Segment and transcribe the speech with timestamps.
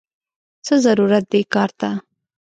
[0.65, 1.89] څه ضرورت دې کار ته!!